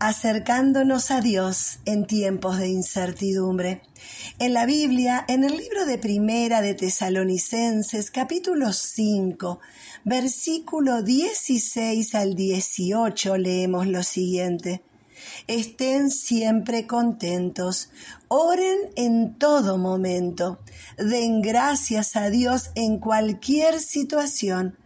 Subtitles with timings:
[0.00, 3.82] acercándonos a Dios en tiempos de incertidumbre.
[4.38, 9.58] En la Biblia, en el libro de Primera de Tesalonicenses, capítulo 5,
[10.04, 14.82] versículo 16 al 18, leemos lo siguiente.
[15.48, 17.90] Estén siempre contentos,
[18.28, 20.60] oren en todo momento,
[20.96, 24.78] den gracias a Dios en cualquier situación,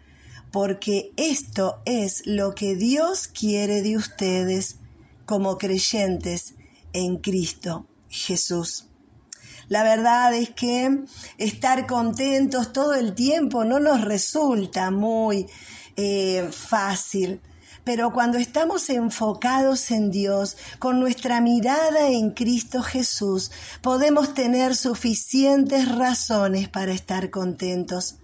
[0.50, 4.78] porque esto es lo que Dios quiere de ustedes
[5.26, 6.54] como creyentes
[6.92, 8.86] en Cristo Jesús.
[9.68, 11.04] La verdad es que
[11.38, 15.46] estar contentos todo el tiempo no nos resulta muy
[15.96, 17.40] eh, fácil.
[17.84, 25.90] Pero cuando estamos enfocados en Dios, con nuestra mirada en Cristo Jesús, podemos tener suficientes
[25.96, 28.16] razones para estar contentos.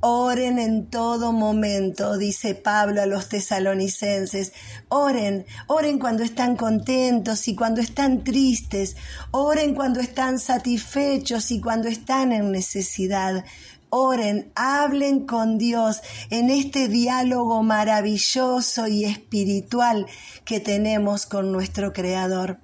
[0.00, 4.52] Oren en todo momento, dice Pablo a los tesalonicenses.
[4.88, 8.96] Oren, oren cuando están contentos y cuando están tristes.
[9.30, 13.44] Oren cuando están satisfechos y cuando están en necesidad.
[13.88, 20.06] Oren, hablen con Dios en este diálogo maravilloso y espiritual
[20.44, 22.60] que tenemos con nuestro Creador.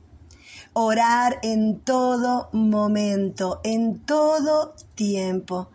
[0.75, 5.71] Orar en todo momento, en todo tiempo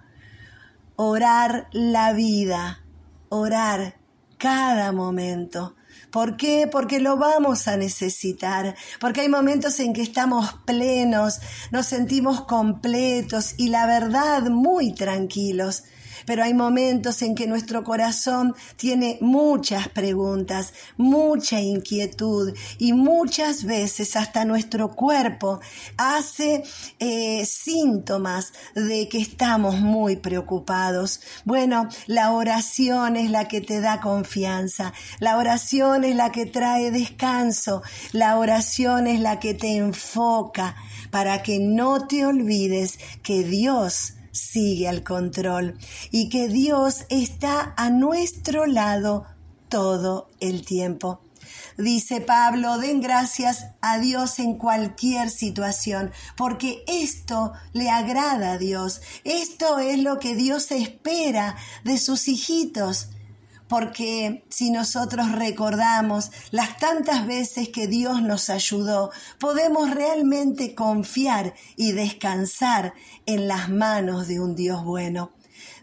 [0.98, 2.84] orar la vida,
[3.30, 3.98] orar
[4.38, 5.76] cada momento.
[6.12, 6.68] ¿Por qué?
[6.72, 11.40] Porque lo vamos a necesitar, porque hay momentos en que estamos plenos,
[11.72, 15.84] nos sentimos completos y la verdad muy tranquilos
[16.28, 24.18] pero hay momentos en que nuestro corazón tiene muchas preguntas, mucha inquietud y muchas veces
[24.18, 25.62] hasta nuestro cuerpo
[25.96, 26.66] hace
[27.00, 31.22] eh, síntomas de que estamos muy preocupados.
[31.46, 36.92] Bueno, la oración es la que te da confianza, la oración es la que trae
[36.92, 40.76] descanso, la oración es la que te enfoca
[41.10, 45.78] para que no te olvides que Dios sigue al control
[46.12, 49.26] y que Dios está a nuestro lado
[49.70, 51.22] todo el tiempo.
[51.78, 59.02] Dice Pablo, den gracias a Dios en cualquier situación, porque esto le agrada a Dios.
[59.24, 63.10] Esto es lo que Dios espera de sus hijitos
[63.68, 71.92] porque si nosotros recordamos las tantas veces que Dios nos ayudó, podemos realmente confiar y
[71.92, 72.94] descansar
[73.26, 75.32] en las manos de un Dios bueno.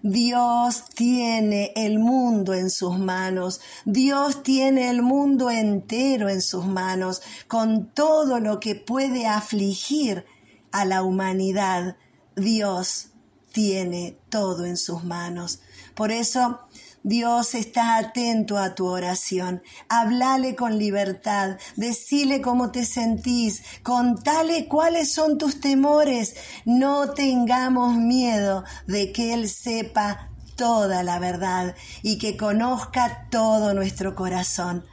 [0.02, 7.22] Dios tiene el mundo en sus manos, Dios tiene el mundo entero en sus manos,
[7.48, 10.26] con todo lo que puede afligir
[10.72, 11.96] a la humanidad.
[12.36, 13.08] Dios
[13.52, 15.60] tiene todo en sus manos.
[15.94, 16.60] Por eso
[17.06, 19.62] Dios está atento a tu oración.
[19.91, 21.59] Háblale con libertad.
[21.76, 23.62] Decile cómo te sentís.
[23.82, 26.34] Contale cuáles son tus temores.
[26.64, 34.14] No tengamos miedo de que Él sepa toda la verdad y que conozca todo nuestro
[34.14, 34.87] corazón.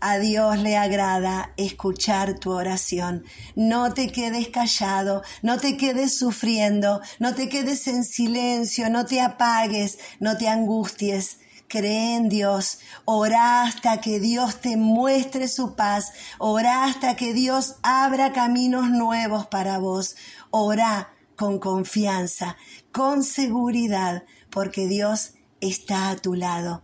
[0.00, 3.24] A Dios le agrada escuchar tu oración.
[3.56, 9.20] No te quedes callado, no te quedes sufriendo, no te quedes en silencio, no te
[9.20, 11.40] apagues, no te angusties.
[11.68, 17.76] Cree en Dios, ora hasta que Dios te muestre su paz, ora hasta que Dios
[17.82, 20.16] abra caminos nuevos para vos,
[20.50, 22.56] ora con confianza,
[22.90, 26.82] con seguridad, porque Dios está a tu lado.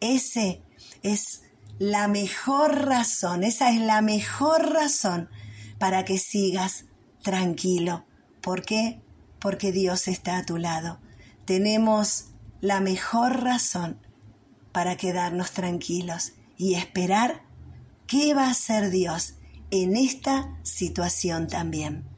[0.00, 0.62] Ese
[1.04, 1.42] es
[1.78, 5.28] la mejor razón, esa es la mejor razón
[5.78, 6.86] para que sigas
[7.22, 8.04] tranquilo.
[8.40, 9.00] ¿Por qué?
[9.38, 10.98] Porque Dios está a tu lado.
[11.44, 12.30] Tenemos
[12.60, 14.03] la mejor razón
[14.74, 17.42] para quedarnos tranquilos y esperar
[18.08, 19.36] qué va a hacer Dios
[19.70, 22.13] en esta situación también.